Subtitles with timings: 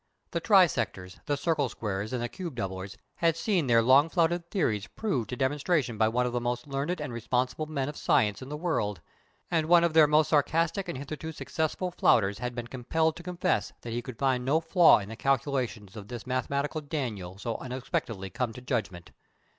[0.31, 4.87] The trisectors, the circle squarers, and the cube doublers, had seen their long flouted theories
[4.87, 8.49] proved to demonstration by one of the most learned and responsible men of science in
[8.49, 8.99] the world,
[9.51, 13.73] and one of their most sarcastic and hitherto successful flouters had been compelled to confess
[13.81, 18.31] that he could find no flaw in the calculations of this mathematical Daniel so unexpectedly
[18.31, 19.11] come to judgment.